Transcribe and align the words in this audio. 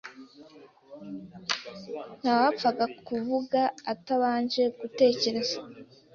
ntawapfaga 2.19 2.85
kuvuga 3.07 3.61
atabanje 3.93 4.63
gutekereza 4.79 5.55